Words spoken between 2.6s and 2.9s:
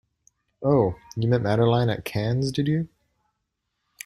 you?